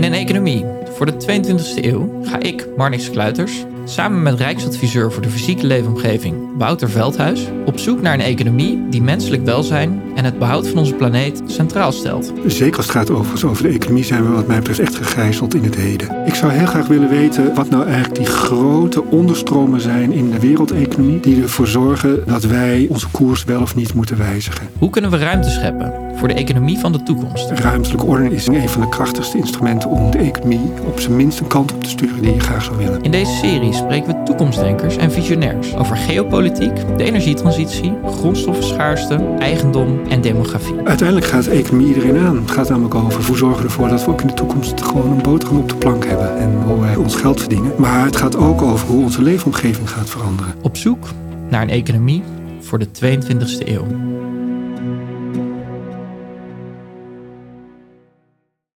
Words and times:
In 0.00 0.06
een 0.06 0.12
economie 0.12 0.64
voor 0.84 1.06
de 1.06 1.12
22e 1.12 1.84
eeuw 1.84 2.22
ga 2.22 2.38
ik, 2.38 2.66
Marnix 2.76 3.10
Kluiters, 3.10 3.64
samen 3.84 4.22
met 4.22 4.38
Rijksadviseur 4.38 5.12
voor 5.12 5.22
de 5.22 5.28
fysieke 5.28 5.66
leefomgeving 5.66 6.36
Wouter 6.56 6.90
Veldhuis 6.90 7.46
op 7.66 7.78
zoek 7.78 8.00
naar 8.00 8.14
een 8.14 8.20
economie 8.20 8.88
die 8.88 9.02
menselijk 9.02 9.44
welzijn 9.44 10.02
en 10.20 10.26
het 10.26 10.38
behoud 10.38 10.68
van 10.68 10.78
onze 10.78 10.94
planeet 10.94 11.42
centraal 11.46 11.92
stelt. 11.92 12.32
Zeker 12.46 12.76
als 12.76 12.86
het 12.86 12.94
gaat 12.94 13.10
overigens 13.10 13.44
over 13.44 13.62
de 13.62 13.68
economie 13.68 14.04
zijn 14.04 14.22
we 14.22 14.30
wat 14.30 14.46
mij 14.46 14.58
betreft 14.58 14.80
echt 14.80 14.96
gegijzeld 14.96 15.54
in 15.54 15.64
het 15.64 15.74
heden. 15.74 16.26
Ik 16.26 16.34
zou 16.34 16.52
heel 16.52 16.66
graag 16.66 16.86
willen 16.86 17.08
weten 17.08 17.54
wat 17.54 17.70
nou 17.70 17.84
eigenlijk 17.84 18.14
die 18.14 18.26
grote 18.26 19.04
onderstromen 19.04 19.80
zijn 19.80 20.12
in 20.12 20.30
de 20.30 20.38
wereldeconomie 20.38 21.20
die 21.20 21.42
ervoor 21.42 21.66
zorgen 21.66 22.22
dat 22.26 22.44
wij 22.44 22.86
onze 22.90 23.08
koers 23.10 23.44
wel 23.44 23.60
of 23.60 23.74
niet 23.74 23.94
moeten 23.94 24.18
wijzigen. 24.18 24.68
Hoe 24.78 24.90
kunnen 24.90 25.10
we 25.10 25.16
ruimte 25.16 25.50
scheppen 25.50 25.92
voor 26.16 26.28
de 26.28 26.34
economie 26.34 26.78
van 26.78 26.92
de 26.92 27.02
toekomst? 27.02 27.50
Ruimtelijke 27.50 28.06
ordening 28.06 28.34
is 28.34 28.46
een 28.46 28.68
van 28.68 28.80
de 28.80 28.88
krachtigste 28.88 29.38
instrumenten 29.38 29.90
om 29.90 30.10
de 30.10 30.18
economie 30.18 30.70
op 30.86 31.00
zijn 31.00 31.16
minst 31.16 31.40
een 31.40 31.46
kant 31.46 31.72
op 31.72 31.84
te 31.84 31.90
sturen 31.90 32.22
die 32.22 32.34
je 32.34 32.40
graag 32.40 32.64
zou 32.64 32.76
willen. 32.76 33.02
In 33.02 33.10
deze 33.10 33.32
serie 33.32 33.72
spreken 33.72 34.06
we 34.06 34.22
toekomstdenkers 34.22 34.96
en 34.96 35.12
visionairs 35.12 35.76
over 35.76 35.96
geopolitiek, 35.96 36.74
de 36.96 37.04
energietransitie, 37.04 37.92
grondstoffenschaarste, 38.06 39.34
eigendom 39.38 40.00
en 40.10 40.20
demografie. 40.20 40.74
Uiteindelijk 40.84 41.26
gaat 41.26 41.44
de 41.44 41.50
economie 41.50 41.86
iedereen 41.86 42.18
aan. 42.18 42.36
Het 42.36 42.50
gaat 42.50 42.68
namelijk 42.68 42.94
over 42.94 43.24
hoe 43.26 43.36
zorgen 43.36 43.58
we 43.62 43.68
ervoor 43.68 43.88
dat 43.88 44.04
we 44.04 44.10
ook 44.10 44.20
in 44.20 44.26
de 44.26 44.34
toekomst 44.34 44.82
gewoon 44.82 45.10
een 45.10 45.22
boterham 45.22 45.58
op 45.58 45.68
de 45.68 45.76
plank 45.76 46.06
hebben 46.06 46.38
en 46.38 46.62
hoe 46.62 46.80
wij 46.80 46.96
ons 46.96 47.16
geld 47.16 47.40
verdienen. 47.40 47.72
Maar 47.78 48.04
het 48.04 48.16
gaat 48.16 48.36
ook 48.36 48.62
over 48.62 48.86
hoe 48.86 49.02
onze 49.02 49.22
leefomgeving 49.22 49.90
gaat 49.90 50.10
veranderen. 50.10 50.54
Op 50.62 50.76
zoek 50.76 51.06
naar 51.48 51.62
een 51.62 51.70
economie 51.70 52.22
voor 52.60 52.78
de 52.78 52.86
22e 52.86 53.68
eeuw. 53.68 53.86